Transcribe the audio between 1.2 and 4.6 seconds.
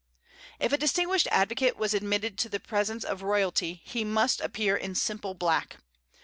advocate was admitted to the presence of royalty, he must